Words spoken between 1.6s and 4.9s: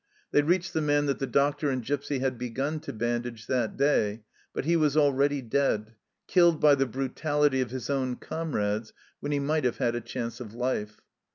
and Gipsy had begun to bandage that day, but he